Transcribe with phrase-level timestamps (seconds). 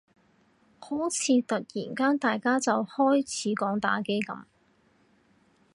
[0.79, 4.45] 好似突然間大家就開始講打機噉